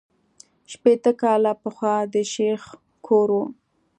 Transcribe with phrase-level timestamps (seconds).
[0.71, 2.61] شپېته کاله پخوا د شیخ
[3.05, 3.43] کور وو.